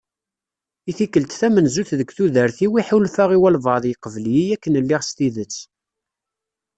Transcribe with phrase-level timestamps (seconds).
[0.89, 5.55] I tikkelt tamenzut deg tudert-iw i ḥulfaɣ i wabɛaḍ yeqbel-iyi akken lliɣ s tidet.